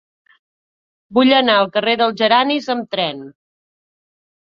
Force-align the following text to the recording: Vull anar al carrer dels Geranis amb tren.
Vull 1.17 1.33
anar 1.39 1.57
al 1.63 1.69
carrer 1.75 1.93
dels 1.99 2.15
Geranis 2.21 2.71
amb 2.75 2.89
tren. 2.97 3.21